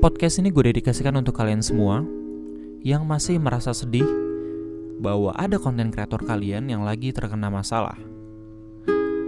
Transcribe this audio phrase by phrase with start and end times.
[0.00, 2.00] Podcast ini gue dedikasikan untuk kalian semua
[2.80, 4.08] yang masih merasa sedih
[4.96, 8.00] bahwa ada konten kreator kalian yang lagi terkena masalah.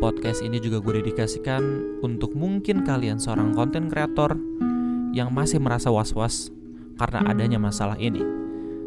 [0.00, 1.60] Podcast ini juga gue dedikasikan
[2.00, 4.32] untuk mungkin kalian seorang konten kreator
[5.12, 6.48] yang masih merasa was-was
[6.96, 8.24] karena adanya masalah ini.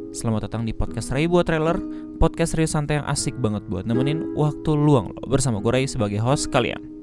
[0.09, 1.77] Selamat datang di podcast Ray buat trailer,
[2.17, 6.17] podcast Ray santai yang asik banget buat nemenin waktu luang lo bersama gue Ray sebagai
[6.17, 6.94] host kalian.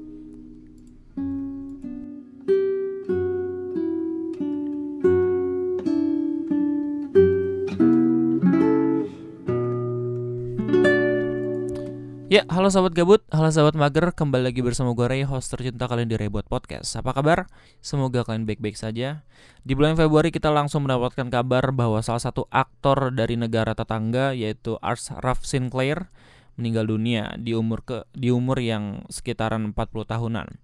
[12.33, 16.09] Ya, halo sahabat gabut, halo sahabat mager, kembali lagi bersama gue Ray, host tercinta kalian
[16.09, 16.97] di Buat Podcast.
[16.97, 17.45] Apa kabar?
[17.77, 19.21] Semoga kalian baik-baik saja.
[19.61, 24.81] Di bulan Februari kita langsung mendapatkan kabar bahwa salah satu aktor dari negara tetangga yaitu
[24.81, 26.09] Ars Raf Sinclair
[26.57, 30.57] meninggal dunia di umur ke di umur yang sekitaran 40 tahunan.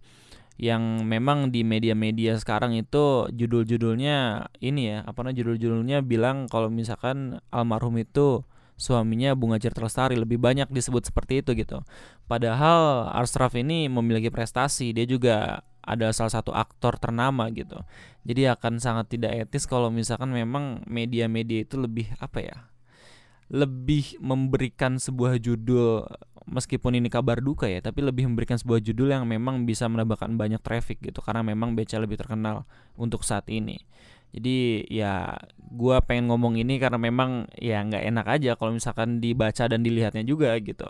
[0.58, 7.46] Yang memang di media-media sekarang itu judul-judulnya ini ya, apa namanya judul-judulnya bilang kalau misalkan
[7.54, 8.42] almarhum itu
[8.80, 11.84] suaminya Bunga Citra Lestari lebih banyak disebut seperti itu gitu.
[12.32, 17.84] Padahal Arsraf ini memiliki prestasi, dia juga ada salah satu aktor ternama gitu.
[18.24, 22.58] Jadi akan sangat tidak etis kalau misalkan memang media-media itu lebih apa ya?
[23.52, 26.06] Lebih memberikan sebuah judul
[26.50, 30.62] meskipun ini kabar duka ya, tapi lebih memberikan sebuah judul yang memang bisa menambahkan banyak
[30.62, 32.66] traffic gitu karena memang BCA lebih terkenal
[32.98, 33.82] untuk saat ini.
[34.30, 39.66] Jadi ya gue pengen ngomong ini karena memang ya nggak enak aja kalau misalkan dibaca
[39.66, 40.86] dan dilihatnya juga gitu.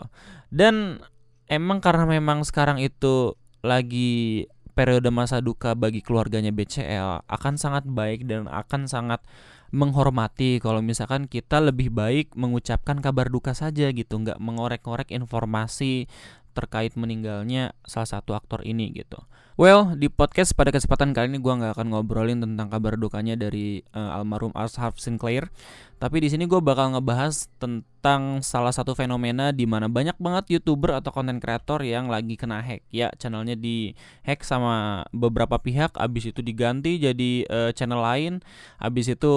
[0.52, 1.00] Dan
[1.48, 8.24] emang karena memang sekarang itu lagi periode masa duka bagi keluarganya BCL akan sangat baik
[8.24, 9.20] dan akan sangat
[9.70, 16.10] menghormati kalau misalkan kita lebih baik mengucapkan kabar duka saja gitu nggak mengorek-ngorek informasi
[16.52, 19.22] terkait meninggalnya salah satu aktor ini gitu.
[19.60, 23.84] Well, di podcast pada kesempatan kali ini gue nggak akan ngobrolin tentang kabar dukanya dari
[23.92, 25.52] uh, almarhum Arthur Sinclair,
[26.00, 30.96] tapi di sini gue bakal ngebahas tentang salah satu fenomena di mana banyak banget youtuber
[30.96, 32.88] atau konten kreator yang lagi kena hack.
[32.88, 33.92] Ya, channelnya di
[34.24, 38.40] hack sama beberapa pihak, abis itu diganti jadi uh, channel lain,
[38.80, 39.34] abis itu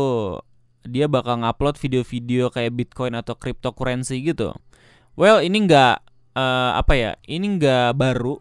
[0.88, 4.56] dia bakal ngupload video-video kayak Bitcoin atau cryptocurrency gitu.
[5.20, 7.12] Well, ini nggak uh, apa ya?
[7.26, 8.38] Ini nggak baru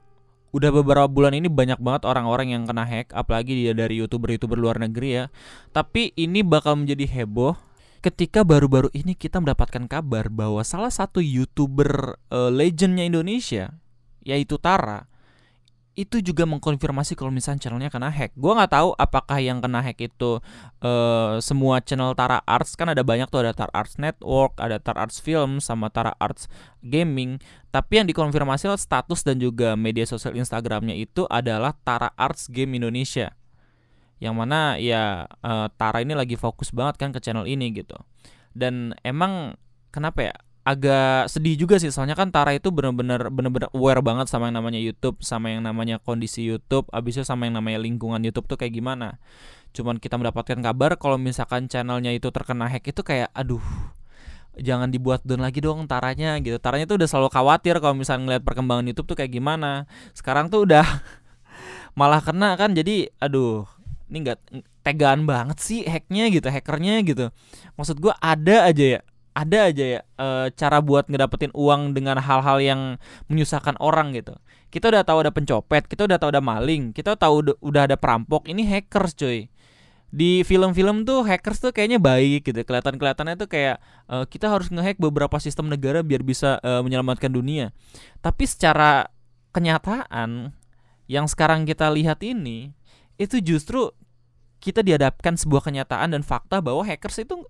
[0.53, 4.77] udah beberapa bulan ini banyak banget orang-orang yang kena hack apalagi dia dari youtuber-youtuber luar
[4.77, 5.25] negeri ya
[5.73, 7.57] tapi ini bakal menjadi heboh
[8.05, 13.73] ketika baru-baru ini kita mendapatkan kabar bahwa salah satu youtuber uh, legendnya Indonesia
[14.21, 15.09] yaitu Tara
[15.93, 18.33] itu juga mengkonfirmasi kalau misalnya channelnya kena hack.
[18.33, 20.41] Gua nggak tahu apakah yang kena hack itu
[20.81, 25.05] uh, semua channel Tara Arts kan ada banyak tuh ada Tara Arts Network, ada Tara
[25.05, 26.49] Arts Film sama Tara Arts
[26.81, 27.37] Gaming.
[27.69, 33.37] Tapi yang dikonfirmasi status dan juga media sosial Instagramnya itu adalah Tara Arts Game Indonesia.
[34.17, 38.01] Yang mana ya uh, Tara ini lagi fokus banget kan ke channel ini gitu.
[38.57, 39.61] Dan emang
[39.93, 40.35] kenapa ya?
[40.63, 44.79] Agak sedih juga sih soalnya kan Tara itu bener-bener bener-bener aware banget sama yang namanya
[44.79, 48.79] YouTube sama yang namanya kondisi YouTube abis itu sama yang namanya lingkungan YouTube tuh kayak
[48.79, 49.19] gimana.
[49.75, 53.63] Cuman kita mendapatkan kabar kalau misalkan channelnya itu terkena hack itu kayak aduh
[54.55, 56.63] jangan dibuat down lagi dong taranya gitu.
[56.63, 59.91] Taranya tuh udah selalu khawatir kalau misalnya ngeliat perkembangan YouTube tuh kayak gimana.
[60.15, 60.87] Sekarang tuh udah
[61.99, 63.67] malah kena kan jadi aduh
[64.07, 64.39] ini nggak
[64.87, 67.35] tegaan banget sih hacknya gitu hackernya gitu.
[67.75, 72.61] Maksud gue ada aja ya ada aja ya e, cara buat ngedapetin uang dengan hal-hal
[72.61, 72.81] yang
[73.33, 74.37] menyusahkan orang gitu.
[74.69, 78.49] Kita udah tahu ada pencopet, kita udah tahu ada maling, kita tahu udah ada perampok.
[78.49, 79.49] Ini hackers, cuy.
[80.13, 82.61] Di film-film tuh hackers tuh kayaknya baik gitu.
[82.61, 87.73] Kelihatan-kelihatannya tuh kayak e, kita harus ngehack beberapa sistem negara biar bisa e, menyelamatkan dunia.
[88.21, 89.09] Tapi secara
[89.57, 90.53] kenyataan
[91.09, 92.73] yang sekarang kita lihat ini
[93.17, 93.93] itu justru
[94.63, 97.45] kita dihadapkan sebuah kenyataan dan fakta bahwa hackers itu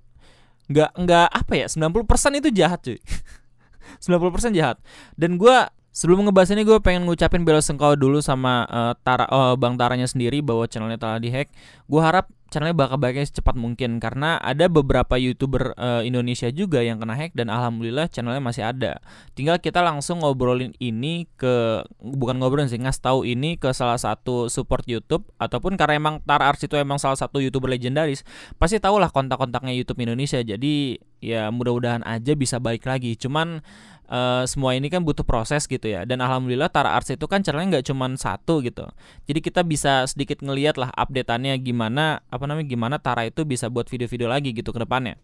[0.71, 2.99] nggak nggak apa ya 90% itu jahat cuy.
[4.05, 4.79] 90% jahat.
[5.19, 5.57] Dan gue
[5.93, 10.09] sebelum ngebahas ini gue pengen ngucapin bela sengkau dulu sama uh, Tara uh, Bang Taranya
[10.09, 11.53] sendiri bahwa channelnya telah dihack
[11.87, 17.01] gue harap channelnya bakal baiknya secepat mungkin karena ada beberapa youtuber uh, Indonesia juga yang
[17.01, 19.01] kena hack dan alhamdulillah channelnya masih ada.
[19.33, 24.53] Tinggal kita langsung ngobrolin ini ke bukan ngobrolin sih ngasih tahu ini ke salah satu
[24.53, 28.21] support YouTube ataupun karena emang Tara Ars itu emang salah satu youtuber legendaris
[28.61, 33.17] pasti tahulah kontak-kontaknya YouTube Indonesia jadi ya mudah-mudahan aja bisa balik lagi.
[33.17, 33.65] Cuman
[34.13, 36.05] uh, semua ini kan butuh proses gitu ya.
[36.05, 38.85] Dan alhamdulillah Tara Arts itu kan channelnya nggak cuma satu gitu.
[39.25, 43.89] Jadi kita bisa sedikit ngeliat lah updateannya gimana apa namanya gimana Tara itu bisa buat
[43.89, 45.17] video-video lagi gitu ke depannya.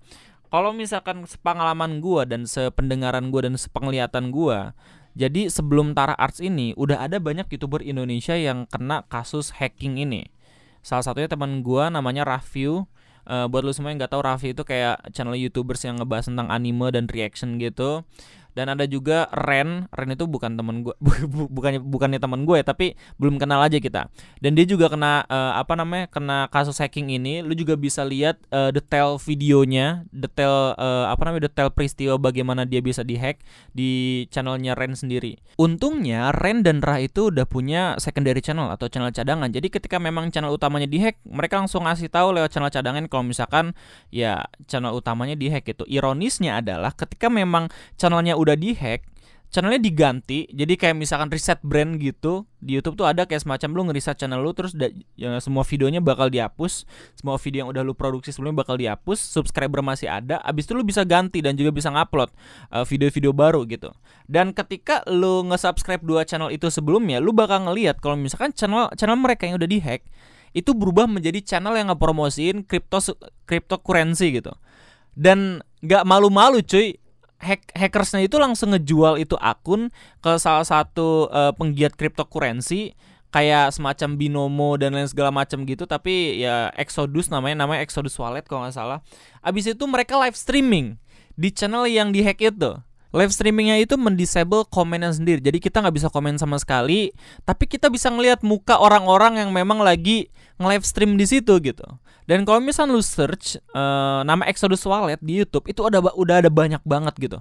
[0.49, 4.73] Kalau misalkan sepengalaman gua dan sependengaran gua dan sepenglihatan gua
[5.19, 10.31] jadi sebelum Tara Arts ini udah ada banyak youtuber Indonesia yang kena kasus hacking ini.
[10.79, 12.87] Salah satunya teman gue namanya Raffiu.
[13.29, 16.49] Uh, buat lu semua yang nggak tahu Raffi itu kayak channel youtubers yang ngebahas tentang
[16.49, 18.08] anime dan reaction gitu
[18.58, 19.87] dan ada juga Ren.
[19.94, 20.94] Ren itu bukan temen gue
[21.55, 24.10] bukannya bukannya temen gue ya tapi belum kenal aja kita.
[24.43, 27.46] Dan dia juga kena uh, apa namanya kena kasus hacking ini.
[27.46, 32.82] Lu juga bisa lihat uh, detail videonya detail uh, apa namanya detail peristiwa bagaimana dia
[32.82, 33.38] bisa dihack
[33.70, 35.38] di channelnya Ren sendiri.
[35.54, 39.52] Untungnya Ren dan Ra itu udah punya secondary channel atau channel cadangan.
[39.52, 43.76] Jadi ketika memang channel utamanya dihack mereka langsung ngasih tahu lewat channel cadangan kalau misalkan
[44.08, 47.69] ya channel utamanya dihack itu ironisnya adalah ketika memang
[48.00, 49.05] channelnya udah udah dihack
[49.49, 53.83] channelnya diganti jadi kayak misalkan reset brand gitu di YouTube tuh ada kayak semacam lu
[53.89, 54.77] ngeriset channel lu terus
[55.17, 56.85] ya, semua videonya bakal dihapus
[57.17, 60.85] semua video yang udah lu produksi sebelumnya bakal dihapus subscriber masih ada abis itu lu
[60.85, 62.29] bisa ganti dan juga bisa ngupload
[62.69, 63.89] uh, video-video baru gitu.
[64.29, 69.17] Dan ketika lu nge-subscribe dua channel itu sebelumnya lu bakal ngelihat kalau misalkan channel channel
[69.17, 70.05] mereka yang udah dihack
[70.53, 73.00] itu berubah menjadi channel yang ngepromosiin crypto
[73.49, 74.53] cryptocurrency gitu.
[75.17, 77.00] Dan nggak malu-malu cuy
[77.38, 79.90] hack hackersnya itu langsung ngejual itu akun
[80.23, 82.99] ke salah satu uh, penggiat cryptocurrency
[83.29, 88.49] kayak semacam binomo dan lain segala macam gitu tapi ya Exodus namanya namanya Exodus Wallet
[88.49, 88.99] kalau nggak salah.
[89.44, 90.96] Abis itu mereka live streaming
[91.38, 92.81] di channel yang dihack itu
[93.14, 95.40] live streamingnya itu mendisable komennya sendiri.
[95.40, 97.12] Jadi kita nggak bisa komen sama sekali
[97.44, 100.28] tapi kita bisa ngelihat muka orang-orang yang memang lagi
[100.60, 101.87] nge-live stream di situ gitu.
[102.28, 106.52] Dan kalau misalnya lu search uh, nama Exodus Wallet di YouTube itu ada udah ada
[106.52, 107.38] banyak banget gitu.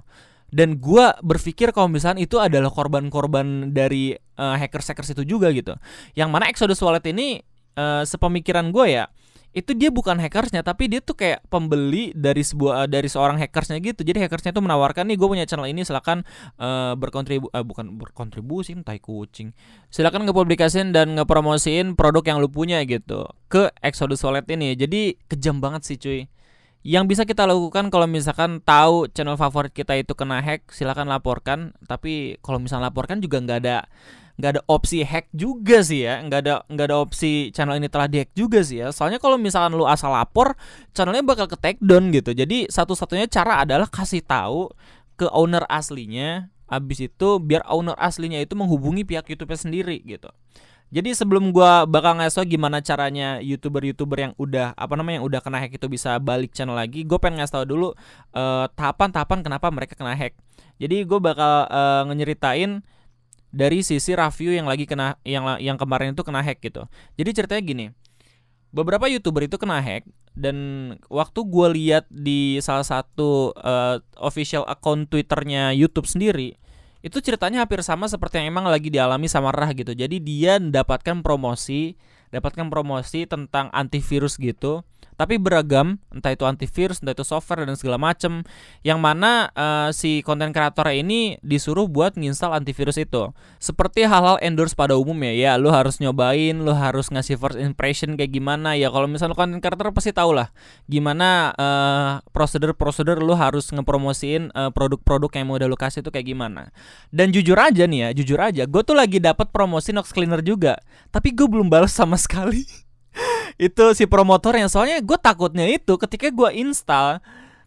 [0.48, 5.76] Dan gua berpikir kalau misalnya itu adalah korban-korban dari uh, hackers-hackers itu juga gitu.
[6.16, 7.44] Yang mana Exodus Wallet ini
[7.78, 9.04] uh, sepemikiran gue ya
[9.56, 13.80] itu dia bukan hackersnya tapi dia tuh kayak pembeli dari sebuah uh, dari seorang hackersnya
[13.80, 14.04] gitu.
[14.04, 16.22] Jadi hackersnya tuh menawarkan nih gue punya channel ini silakan
[16.60, 19.56] uh, berkontribu uh, bukan berkontribusi tai kucing.
[19.88, 24.76] Silakan ngepublikasin dan ngepromosiin produk yang lu punya gitu ke Exodus Wallet ini.
[24.76, 26.20] Jadi kejam banget sih cuy
[26.88, 31.76] yang bisa kita lakukan kalau misalkan tahu channel favorit kita itu kena hack silakan laporkan.
[31.84, 33.84] Tapi kalau misalnya laporkan juga nggak ada
[34.40, 36.24] nggak ada opsi hack juga sih ya.
[36.24, 38.88] Nggak ada nggak ada opsi channel ini telah dihack juga sih ya.
[38.88, 40.56] Soalnya kalau misalkan lu asal lapor
[40.96, 42.32] channelnya bakal ke take down gitu.
[42.32, 44.72] Jadi satu-satunya cara adalah kasih tahu
[45.20, 46.48] ke owner aslinya.
[46.72, 50.32] Abis itu biar owner aslinya itu menghubungi pihak YouTube sendiri gitu
[50.88, 55.60] jadi sebelum gua bakal ngasih gimana caranya youtuber-youtuber yang udah apa namanya yang udah kena
[55.60, 57.92] hack itu bisa balik channel lagi, gue pengen ngasih tau dulu
[58.32, 60.32] eh, tahapan-tahapan kenapa mereka kena hack.
[60.78, 62.86] Jadi gue bakal uh, ngeritain
[63.50, 66.86] dari sisi review yang lagi kena yang yang kemarin itu kena hack gitu.
[67.18, 67.86] Jadi ceritanya gini.
[68.70, 70.06] Beberapa youtuber itu kena hack
[70.38, 70.56] dan
[71.10, 76.54] waktu gue lihat di salah satu uh, official account twitternya YouTube sendiri
[76.98, 79.94] itu ceritanya hampir sama seperti yang emang lagi dialami sama Rah gitu.
[79.94, 81.94] Jadi dia mendapatkan promosi,
[82.34, 84.82] dapatkan promosi tentang antivirus gitu
[85.18, 88.46] tapi beragam entah itu antivirus entah itu software dan segala macem
[88.86, 93.34] yang mana uh, si konten kreator ini disuruh buat nginstal antivirus itu.
[93.58, 98.30] Seperti hal-hal endorse pada umumnya ya lu harus nyobain lu harus ngasih first impression kayak
[98.30, 100.54] gimana ya kalau misalnya konten kreator pasti tau lah
[100.86, 106.30] gimana uh, prosedur-prosedur lu harus ngepromosiin uh, produk-produk yang mau udah lu kasih itu kayak
[106.30, 106.70] gimana.
[107.10, 110.78] Dan jujur aja nih ya jujur aja gue tuh lagi dapat promosi Nox Cleaner juga
[111.10, 112.87] tapi gue belum balas sama sekali
[113.58, 117.18] itu si promotornya soalnya gue takutnya itu ketika gue install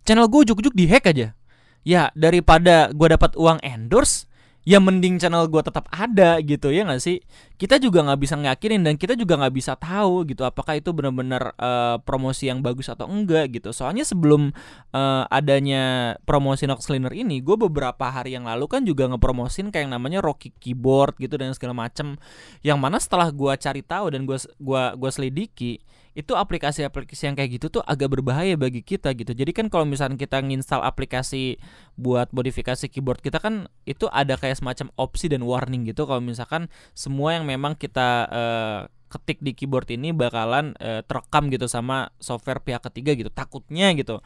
[0.07, 1.35] channel gue ujuk-ujuk dihack aja.
[1.83, 4.30] Ya daripada gue dapat uang endorse
[4.61, 7.17] ya mending channel gue tetap ada gitu ya nggak sih?
[7.57, 11.53] Kita juga nggak bisa ngakinin dan kita juga nggak bisa tahu gitu apakah itu benar-benar
[11.57, 13.73] uh, promosi yang bagus atau enggak gitu.
[13.73, 14.53] Soalnya sebelum
[14.93, 19.89] uh, adanya promosi Nox Cleaner ini gue beberapa hari yang lalu kan juga ngepromosin kayak
[19.89, 22.21] yang namanya Rocky Keyboard gitu dan segala macem.
[22.61, 27.61] Yang mana setelah gue cari tahu dan gue gua gua selidiki itu aplikasi-aplikasi yang kayak
[27.61, 29.31] gitu tuh agak berbahaya bagi kita gitu.
[29.31, 31.55] Jadi kan kalau misalnya kita nginstal aplikasi
[31.95, 36.67] buat modifikasi keyboard kita kan itu ada kayak semacam opsi dan warning gitu kalau misalkan
[36.91, 42.63] semua yang memang kita uh, ketik di keyboard ini bakalan uh, terekam gitu sama software
[42.63, 43.31] pihak ketiga gitu.
[43.31, 44.23] Takutnya gitu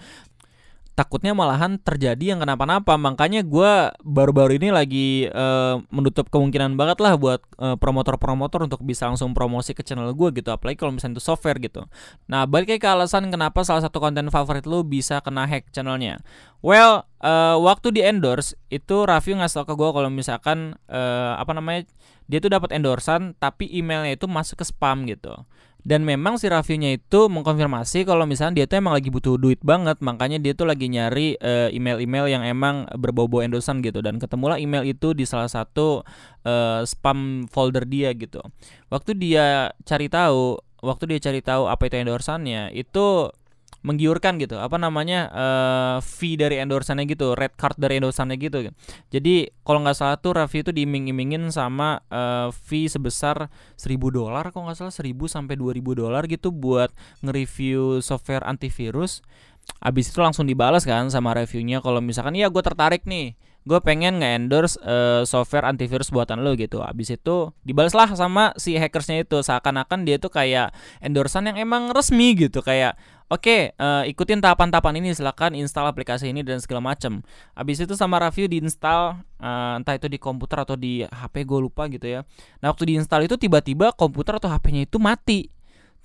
[0.95, 2.95] takutnya malahan terjadi yang kenapa-napa.
[2.95, 9.11] Makanya gue baru-baru ini lagi uh, menutup kemungkinan banget lah buat uh, promotor-promotor untuk bisa
[9.11, 10.49] langsung promosi ke channel gue gitu.
[10.55, 11.83] Apalagi kalau misalnya itu software gitu.
[12.31, 16.23] Nah balik ke alasan kenapa salah satu konten favorit lu bisa kena hack channelnya.
[16.63, 21.51] Well uh, waktu di endorse itu Raffi ngasih tau ke gue kalau misalkan uh, apa
[21.51, 21.85] namanya
[22.25, 25.45] dia tuh dapat endorsan tapi emailnya itu masuk ke spam gitu
[25.85, 30.01] dan memang si Raffinya itu mengkonfirmasi kalau misalnya dia tuh emang lagi butuh duit banget
[30.01, 34.01] makanya dia tuh lagi nyari uh, email-email yang emang berbau-bau endosan gitu.
[34.01, 36.01] Dan ketemulah email itu di salah satu
[36.41, 38.41] uh, spam folder dia gitu.
[38.89, 43.29] Waktu dia cari tahu waktu dia cari tahu apa itu endorsannya itu
[43.85, 44.57] menggiurkan gitu.
[44.57, 48.73] Apa namanya uh, fee dari endorsannya gitu red card dari endorsannya gitu.
[49.13, 54.65] Jadi kalau nggak salah tuh Raffi itu diiming-imingin sama uh, fee sebesar 1000 dolar kalau
[54.67, 56.89] nggak salah 1000 sampai 2000 dolar gitu buat
[57.21, 59.21] nge-review software antivirus.
[59.81, 61.81] Abis itu langsung dibalas kan sama reviewnya.
[61.81, 63.37] Kalau misalkan ya gue tertarik nih.
[63.65, 66.85] Gue pengen nge-endorse uh, software antivirus buatan lo gitu.
[66.85, 69.41] Abis itu dibalas lah sama si hackersnya itu.
[69.41, 70.69] Seakan-akan dia tuh kayak
[71.01, 72.61] endorsan yang emang resmi gitu.
[72.61, 72.93] Kayak
[73.29, 77.25] oke uh, eh, ikutin tahapan-tahapan ini silakan install aplikasi ini dan segala macam.
[77.57, 81.89] Abis itu sama review diinstal uh, entah itu di komputer atau di HP gue lupa
[81.89, 82.21] gitu ya.
[82.61, 85.49] Nah waktu diinstal itu tiba-tiba komputer atau HP-nya itu mati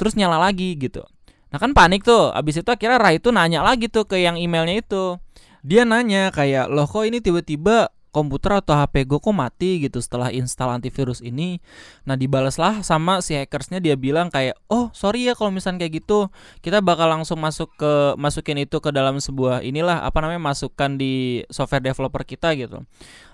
[0.01, 1.05] terus nyala lagi gitu.
[1.51, 2.33] Nah kan panik tuh.
[2.33, 5.21] Abis itu akhirnya Rai itu nanya lagi tuh ke yang emailnya itu
[5.61, 10.35] dia nanya kayak loh kok ini tiba-tiba komputer atau HP gue kok mati gitu setelah
[10.35, 11.63] install antivirus ini.
[12.05, 16.29] Nah dibalaslah sama si hackersnya dia bilang kayak oh sorry ya kalau misalnya kayak gitu
[16.63, 21.43] kita bakal langsung masuk ke masukin itu ke dalam sebuah inilah apa namanya masukkan di
[21.49, 22.83] software developer kita gitu.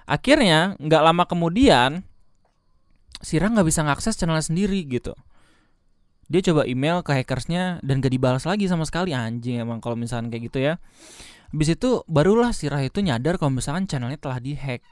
[0.06, 2.04] Akhirnya nggak lama kemudian
[3.25, 5.16] Sira nggak bisa ngakses channel sendiri gitu.
[6.26, 10.26] Dia coba email ke hackersnya dan gak dibalas lagi sama sekali anjing emang kalau misalnya
[10.26, 10.75] kayak gitu ya.
[11.56, 14.84] Habis itu barulah si Rah itu nyadar kalau misalkan channelnya telah dihack.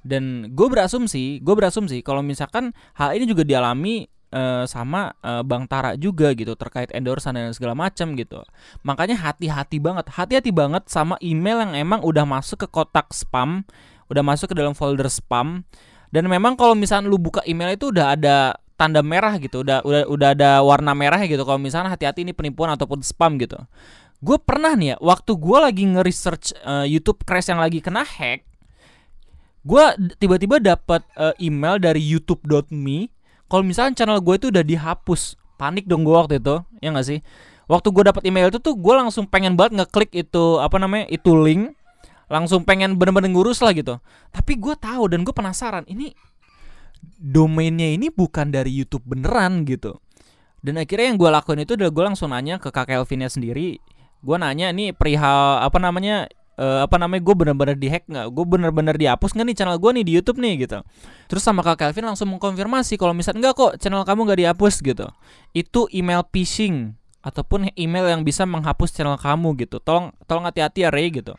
[0.00, 5.68] Dan gue berasumsi, gue berasumsi kalau misalkan hal ini juga dialami uh, sama uh, Bang
[5.68, 8.40] Tara juga gitu terkait endorsan dan segala macam gitu.
[8.80, 13.68] Makanya hati-hati banget, hati-hati banget sama email yang emang udah masuk ke kotak spam,
[14.08, 15.68] udah masuk ke dalam folder spam.
[16.08, 20.08] Dan memang kalau misalnya lu buka email itu udah ada tanda merah gitu, udah udah
[20.08, 21.44] udah ada warna merahnya gitu.
[21.44, 23.60] Kalau misalnya hati-hati ini penipuan ataupun spam gitu
[24.24, 28.48] gue pernah nih ya waktu gue lagi nge-research uh, YouTube crash yang lagi kena hack
[29.64, 29.84] gue
[30.16, 33.12] tiba-tiba dapat uh, email dari youtube.me
[33.48, 35.38] kalau misalnya channel gue itu udah dihapus.
[35.54, 37.22] Panik dong gue waktu itu ya gak sih?
[37.70, 41.32] Waktu gue dapat email itu tuh gue langsung pengen banget ngeklik itu apa namanya itu
[41.32, 41.72] link
[42.26, 44.02] langsung pengen bener-bener ngurus lah gitu.
[44.34, 46.12] Tapi gue tahu dan gue penasaran ini
[47.22, 50.02] domainnya ini bukan dari YouTube beneran gitu.
[50.64, 53.78] Dan akhirnya yang gue lakuin itu udah gue langsung nanya ke kakak Elvinnya sendiri
[54.24, 56.24] gue nanya nih perihal apa namanya
[56.58, 58.26] uh, apa namanya gue bener-bener dihack nggak?
[58.32, 60.66] Gue bener-bener dihapus nggak nih channel gue nih di YouTube nih?
[60.66, 60.78] Gitu.
[61.28, 65.06] Terus sama kak Kelvin langsung mengkonfirmasi kalau misalnya enggak kok channel kamu nggak dihapus gitu.
[65.52, 69.80] Itu email phishing ataupun email yang bisa menghapus channel kamu gitu.
[69.80, 71.32] Tolong tolong hati-hati ya Ray gitu.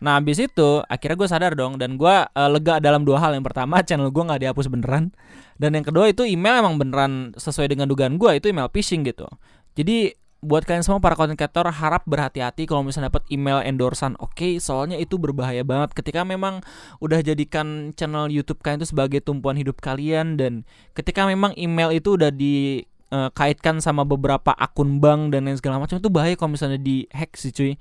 [0.00, 3.36] Nah habis itu akhirnya gue sadar dong dan gue uh, lega dalam dua hal.
[3.36, 5.12] Yang pertama channel gue nggak dihapus beneran.
[5.56, 9.28] Dan yang kedua itu email emang beneran sesuai dengan dugaan gue itu email phishing gitu.
[9.76, 14.14] Jadi buat kalian semua para content creator harap berhati-hati kalau misalnya dapat email endorsan.
[14.20, 16.60] Oke, okay, soalnya itu berbahaya banget ketika memang
[17.00, 22.20] udah jadikan channel YouTube kalian itu sebagai tumpuan hidup kalian dan ketika memang email itu
[22.20, 27.08] udah dikaitkan sama beberapa akun bank dan lain segala macam itu bahaya kalau misalnya di
[27.10, 27.74] hack sih cuy.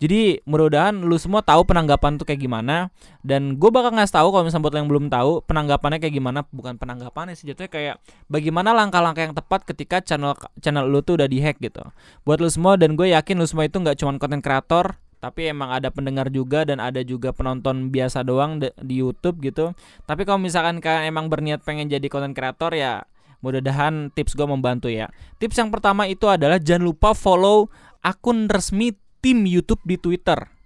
[0.00, 2.88] Jadi mudah-mudahan lu semua tahu penanggapan tuh kayak gimana
[3.20, 6.80] dan gue bakal ngasih tahu kalau misalnya buat yang belum tahu penanggapannya kayak gimana bukan
[6.80, 7.94] penanggapannya sih jatuhnya kayak
[8.32, 10.32] bagaimana langkah-langkah yang tepat ketika channel
[10.64, 11.84] channel lu tuh udah dihack gitu.
[12.24, 15.68] Buat lu semua dan gue yakin lu semua itu nggak cuma konten kreator tapi emang
[15.68, 19.76] ada pendengar juga dan ada juga penonton biasa doang di YouTube gitu.
[20.08, 23.04] Tapi kalau misalkan kalian emang berniat pengen jadi konten kreator ya
[23.44, 25.12] mudah-mudahan tips gue membantu ya.
[25.36, 27.68] Tips yang pertama itu adalah jangan lupa follow
[28.00, 30.59] akun resmi tim YouTube di Twitter.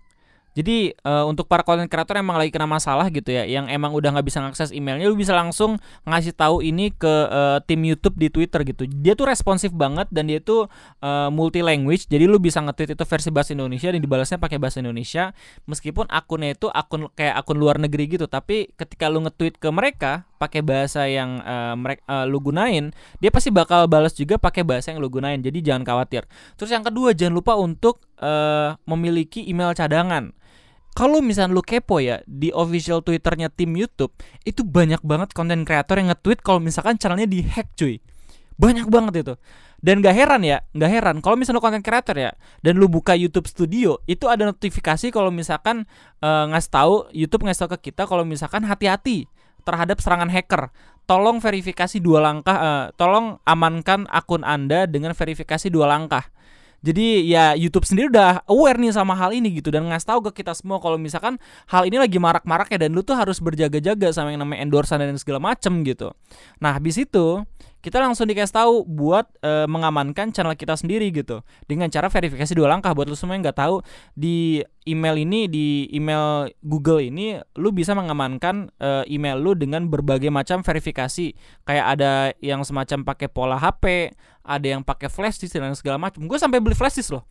[0.54, 4.14] Jadi uh, untuk para konten kreator emang lagi kena masalah gitu ya, yang emang udah
[4.14, 8.30] nggak bisa ngakses emailnya, lu bisa langsung ngasih tahu ini ke uh, tim YouTube di
[8.30, 8.86] Twitter gitu.
[8.86, 10.70] Dia tuh responsif banget dan dia tuh
[11.02, 14.78] uh, multi language, jadi lu bisa nge-tweet itu versi bahasa Indonesia dan dibalasnya pakai bahasa
[14.78, 15.34] Indonesia,
[15.66, 20.30] meskipun akunnya itu akun kayak akun luar negeri gitu, tapi ketika lu nge-tweet ke mereka
[20.38, 24.92] pakai bahasa yang uh, mereka uh, lu gunain, dia pasti bakal balas juga pakai bahasa
[24.92, 25.40] yang lu gunain.
[25.40, 26.28] Jadi jangan khawatir.
[26.60, 30.36] Terus yang kedua jangan lupa untuk uh, memiliki email cadangan
[30.94, 34.14] kalau misalnya lu kepo ya di official twitternya tim YouTube
[34.46, 37.98] itu banyak banget konten kreator yang nge-tweet kalau misalkan channelnya dihack cuy.
[38.54, 39.34] Banyak banget itu.
[39.82, 41.16] Dan gak heran ya gak heran.
[41.18, 42.30] Kalau misalnya konten kreator ya
[42.62, 45.82] dan lu buka YouTube Studio itu ada notifikasi kalau misalkan
[46.22, 49.26] uh, ngasih tahu YouTube ngasih tahu ke kita kalau misalkan hati-hati
[49.66, 50.70] terhadap serangan hacker.
[51.10, 56.30] Tolong verifikasi dua langkah uh, tolong amankan akun anda dengan verifikasi dua langkah
[56.84, 60.44] jadi ya YouTube sendiri udah aware nih sama hal ini gitu dan ngasih tahu ke
[60.44, 61.40] kita semua kalau misalkan
[61.72, 65.16] hal ini lagi marak-marak ya dan lu tuh harus berjaga-jaga sama yang namanya endorsan dan
[65.16, 66.12] segala macem gitu.
[66.60, 67.40] Nah habis itu
[67.84, 71.44] kita langsung dikasih tahu buat uh, mengamankan channel kita sendiri gitu.
[71.68, 72.96] Dengan cara verifikasi dua langkah.
[72.96, 73.84] Buat lu semua yang nggak tahu
[74.16, 80.32] di email ini di email Google ini lu bisa mengamankan uh, email lu dengan berbagai
[80.32, 81.36] macam verifikasi.
[81.68, 86.28] Kayak ada yang semacam pakai pola HP ada yang pakai flash disk dan segala macam.
[86.28, 87.24] Gue sampai beli flash disk loh.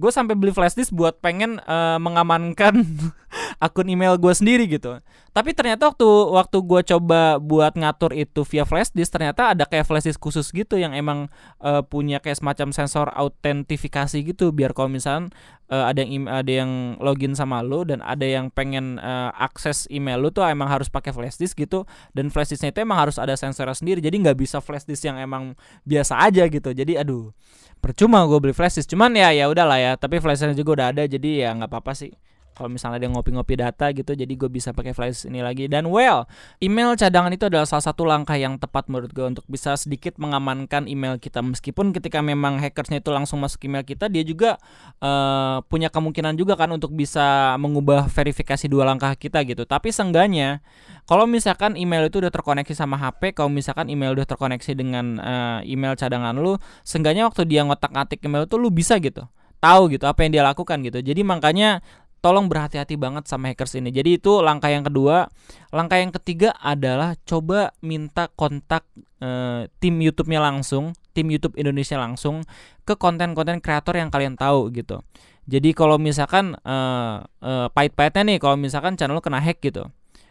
[0.00, 2.80] Gue sampai beli flash disk buat pengen uh, mengamankan
[3.58, 4.98] akun email gue sendiri gitu.
[5.34, 9.82] Tapi ternyata waktu waktu gue coba buat ngatur itu via flash disk ternyata ada kayak
[9.82, 11.26] flash disk khusus gitu yang emang
[11.58, 14.54] uh, punya kayak semacam sensor autentifikasi gitu.
[14.54, 15.34] Biar kalau misalnya
[15.74, 20.22] uh, ada yang ada yang login sama lo dan ada yang pengen uh, akses email
[20.22, 21.82] lo tuh emang harus pakai flash disk gitu.
[22.14, 23.98] Dan flash disknya itu emang harus ada sensor sendiri.
[23.98, 26.70] Jadi nggak bisa flash disk yang emang biasa aja gitu.
[26.70, 27.34] Jadi aduh
[27.82, 28.94] percuma gue beli flash disk.
[28.94, 29.92] Cuman ya ya udahlah ya.
[29.98, 31.02] Tapi flash disk juga udah ada.
[31.10, 32.14] Jadi ya nggak apa-apa sih
[32.54, 35.66] kalau misalnya dia ngopi-ngopi data gitu jadi gue bisa pakai flash ini lagi.
[35.66, 36.24] Dan well
[36.62, 40.86] email cadangan itu adalah salah satu langkah yang tepat menurut gue untuk bisa sedikit mengamankan
[40.86, 41.42] email kita.
[41.42, 44.56] Meskipun ketika memang hackersnya itu langsung masuk email kita dia juga
[45.02, 49.66] uh, punya kemungkinan juga kan untuk bisa mengubah verifikasi dua langkah kita gitu.
[49.66, 50.62] Tapi seenggaknya
[51.04, 55.60] kalau misalkan email itu udah terkoneksi sama HP kalau misalkan email udah terkoneksi dengan uh,
[55.66, 56.56] email cadangan lu
[56.86, 59.26] seenggaknya waktu dia ngotak-ngatik email itu lu bisa gitu.
[59.60, 61.00] Tahu gitu apa yang dia lakukan gitu.
[61.00, 61.80] Jadi makanya
[62.24, 63.92] tolong berhati-hati banget sama hackers ini.
[63.92, 65.28] Jadi itu langkah yang kedua.
[65.68, 68.88] Langkah yang ketiga adalah coba minta kontak
[69.20, 72.40] uh, tim YouTube-nya langsung, tim YouTube Indonesia langsung
[72.88, 75.04] ke konten-konten kreator yang kalian tahu gitu.
[75.44, 79.84] Jadi kalau misalkan uh, uh, pahit-pahitnya nih, kalau misalkan channel lu kena hack gitu,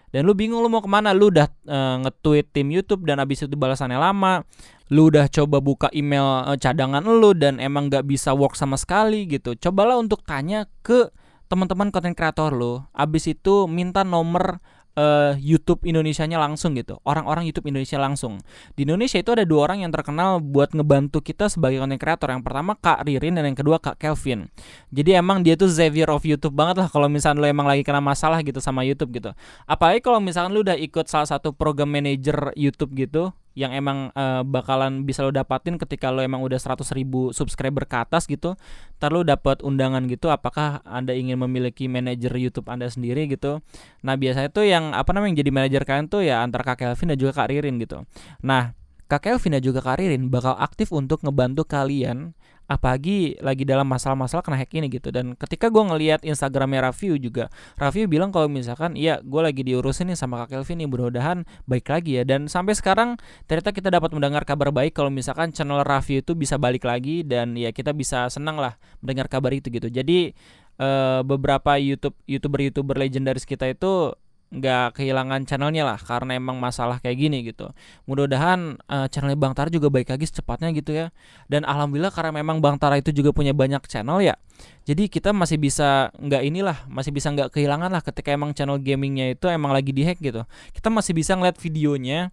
[0.09, 3.45] dan lu bingung lu mau ke mana, lu udah uh, nge-tweet tim YouTube dan abis
[3.45, 4.41] itu balasannya lama,
[4.89, 9.29] lu udah coba buka email uh, cadangan lu dan emang gak bisa work sama sekali
[9.29, 9.53] gitu.
[9.53, 11.13] Cobalah untuk tanya ke
[11.53, 14.57] teman-teman konten kreator lo abis itu minta nomor
[14.97, 16.97] uh, YouTube Indonesia-nya langsung gitu.
[17.05, 18.41] Orang-orang YouTube Indonesia langsung.
[18.73, 22.33] Di Indonesia itu ada dua orang yang terkenal buat ngebantu kita sebagai konten kreator.
[22.33, 24.49] Yang pertama Kak Ririn dan yang kedua Kak Kelvin.
[24.93, 28.01] Jadi emang dia tuh Xavier of YouTube banget lah kalau misalnya lo emang lagi kena
[28.01, 29.31] masalah gitu sama YouTube gitu.
[29.69, 34.41] Apalagi kalau misalnya lo udah ikut salah satu program manager YouTube gitu, yang emang uh,
[34.41, 38.57] bakalan bisa lo dapatin ketika lo emang udah 100 ribu subscriber ke atas gitu
[38.97, 43.61] ntar lo dapat undangan gitu apakah anda ingin memiliki manajer YouTube anda sendiri gitu.
[44.01, 47.13] Nah biasanya tuh yang apa namanya yang jadi manajer kalian tuh ya antara kak Kelvin
[47.13, 48.07] dan juga kak Ririn gitu.
[48.41, 48.73] Nah
[49.11, 52.33] kak Kelvin dan juga kak Ririn bakal aktif untuk ngebantu kalian
[52.73, 55.13] apalagi lagi dalam masalah-masalah kena hack ini gitu.
[55.13, 60.09] Dan ketika gue ngelihat Instagramnya Raffi juga Raffi bilang kalau misalkan iya gue lagi diurusin
[60.09, 62.23] nih sama Kak Kelvin nih mudah-mudahan baik lagi ya.
[62.25, 66.57] Dan sampai sekarang ternyata kita dapat mendengar kabar baik kalau misalkan channel Raffi itu bisa
[66.57, 68.73] balik lagi dan ya kita bisa senang lah
[69.05, 69.87] mendengar kabar itu gitu.
[69.93, 70.33] Jadi
[70.81, 74.17] uh, beberapa YouTube youtuber youtuber legendaris kita itu
[74.53, 77.73] nggak kehilangan channelnya lah karena emang masalah kayak gini gitu.
[78.05, 81.09] Mudah-mudahan uh, channelnya Bang Tara juga baik lagi secepatnya gitu ya.
[81.49, 84.37] Dan alhamdulillah karena memang Bang Tara itu juga punya banyak channel ya.
[84.85, 89.33] Jadi kita masih bisa nggak inilah, masih bisa nggak kehilangan lah ketika emang channel gamingnya
[89.33, 90.45] itu emang lagi dihack gitu.
[90.69, 92.29] Kita masih bisa ngeliat videonya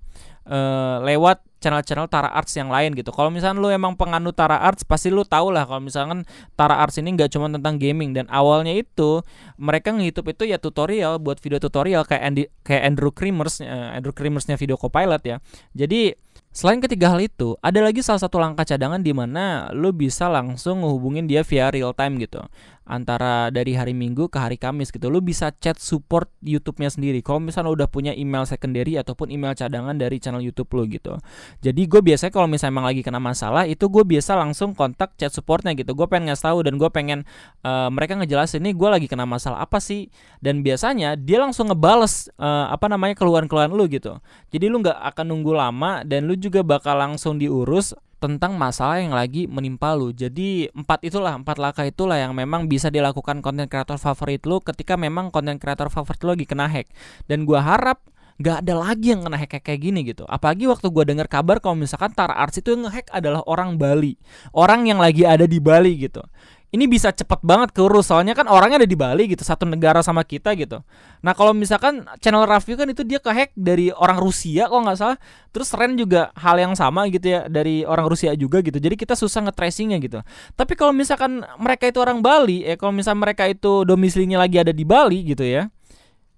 [0.46, 3.12] uh, lewat channel-channel Tara Arts yang lain gitu.
[3.12, 6.24] Kalau misalnya lu emang penganut Tara Arts, pasti lu tau lah kalau misalkan
[6.56, 9.20] Tara Arts ini nggak cuma tentang gaming dan awalnya itu
[9.60, 14.16] mereka nge-youtube itu ya tutorial buat video tutorial kayak Andy, kayak Andrew Krimers, uh, Andrew
[14.16, 15.36] Krimersnya video copilot ya.
[15.76, 16.16] Jadi
[16.50, 20.82] Selain ketiga hal itu, ada lagi salah satu langkah cadangan di mana lu bisa langsung
[20.82, 22.42] ngehubungin dia via real time gitu
[22.90, 25.06] antara dari hari Minggu ke hari Kamis gitu.
[25.06, 27.22] Lu bisa chat support YouTube-nya sendiri.
[27.22, 31.14] Kalau misalnya udah punya email secondary ataupun email cadangan dari channel YouTube lu gitu.
[31.62, 35.30] Jadi gue biasanya kalau misalnya emang lagi kena masalah itu gue biasa langsung kontak chat
[35.30, 35.94] supportnya gitu.
[35.94, 37.22] Gue pengen ngasih tahu dan gue pengen
[37.62, 40.10] uh, mereka ngejelasin ini gue lagi kena masalah apa sih.
[40.42, 44.18] Dan biasanya dia langsung ngebales uh, apa namanya keluhan-keluhan lu gitu.
[44.50, 49.16] Jadi lu nggak akan nunggu lama dan lu juga bakal langsung diurus tentang masalah yang
[49.16, 50.12] lagi menimpa lu.
[50.12, 54.96] Jadi empat itulah, empat langkah itulah yang memang bisa dilakukan konten kreator favorit lu ketika
[54.96, 56.88] memang konten kreator favorit lu lagi kena hack.
[57.28, 58.04] Dan gua harap
[58.40, 60.24] nggak ada lagi yang kena hack, kayak gini gitu.
[60.24, 64.16] Apalagi waktu gue dengar kabar kalau misalkan Tara Arts itu yang ngehack adalah orang Bali,
[64.56, 66.24] orang yang lagi ada di Bali gitu
[66.70, 70.22] ini bisa cepet banget keurus soalnya kan orangnya ada di Bali gitu satu negara sama
[70.22, 70.78] kita gitu.
[71.22, 75.18] Nah kalau misalkan channel Raffi kan itu dia kehack dari orang Rusia kok nggak salah.
[75.50, 78.78] Terus Ren juga hal yang sama gitu ya dari orang Rusia juga gitu.
[78.78, 80.22] Jadi kita susah nge-tracingnya gitu.
[80.54, 84.70] Tapi kalau misalkan mereka itu orang Bali ya kalau misalkan mereka itu domisilinya lagi ada
[84.70, 85.66] di Bali gitu ya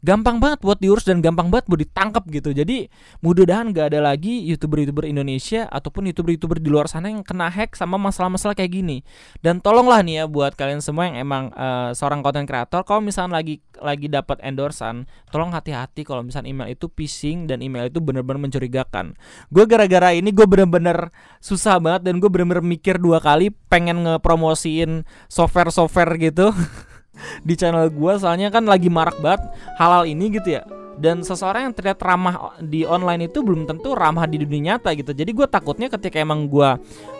[0.03, 2.51] gampang banget buat diurus dan gampang banget buat ditangkap gitu.
[2.51, 2.91] Jadi
[3.23, 7.97] mudah-mudahan gak ada lagi youtuber-youtuber Indonesia ataupun youtuber-youtuber di luar sana yang kena hack sama
[8.03, 9.07] masalah-masalah kayak gini.
[9.41, 13.39] Dan tolonglah nih ya buat kalian semua yang emang uh, seorang content creator, kalau misalnya
[13.39, 18.43] lagi lagi dapat endorsan, tolong hati-hati kalau misalnya email itu phishing dan email itu bener-bener
[18.43, 19.15] mencurigakan.
[19.55, 25.07] Gue gara-gara ini gue bener-bener susah banget dan gue bener-bener mikir dua kali pengen ngepromosiin
[25.31, 26.51] software-software gitu.
[27.47, 29.43] di channel gue soalnya kan lagi marak banget
[29.77, 30.63] halal ini gitu ya.
[30.93, 35.17] Dan seseorang yang terlihat ramah di online itu belum tentu ramah di dunia nyata gitu.
[35.17, 36.69] Jadi gue takutnya ketika emang gue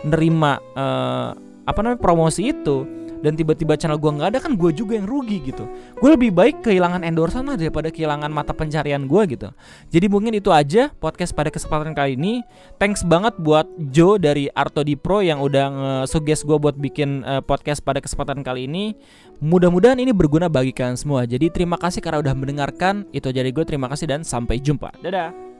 [0.05, 4.99] nerima uh, apa namanya promosi itu dan tiba-tiba channel gue nggak ada kan gue juga
[4.99, 5.63] yang rugi gitu.
[5.97, 9.49] Gue lebih baik kehilangan endorsan lah daripada kehilangan mata pencarian gue gitu.
[9.87, 12.43] Jadi mungkin itu aja podcast pada kesempatan kali ini.
[12.77, 15.65] Thanks banget buat Joe dari Arto di Pro yang udah
[16.03, 18.99] nge-suggest gue buat bikin uh, podcast pada kesempatan kali ini.
[19.39, 21.23] Mudah-mudahan ini berguna bagi kalian semua.
[21.23, 23.07] Jadi terima kasih karena udah mendengarkan.
[23.15, 24.91] Itu jadi gue terima kasih dan sampai jumpa.
[24.99, 25.52] Dadah